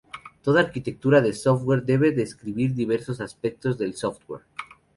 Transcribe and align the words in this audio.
Toda 0.41 0.61
arquitectura 0.61 1.21
de 1.21 1.31
software 1.31 1.83
debe 1.85 2.09
describir 2.11 2.73
diversos 2.73 3.21
aspectos 3.21 3.77
del 3.77 3.93
software. 3.93 4.45